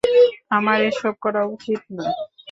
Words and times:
আমার 0.51 0.77
এসব 0.89 1.13
করা 1.23 1.41
উচিত 1.53 1.81
না। 1.97 2.05